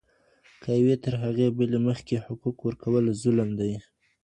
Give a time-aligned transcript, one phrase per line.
[0.61, 3.73] که يوې ته تر هغې بلي مخکي حقوق ورکول ظلم دی.